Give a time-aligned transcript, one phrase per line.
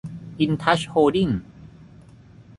[0.39, 1.39] อินทัช โฮลดิ้งส์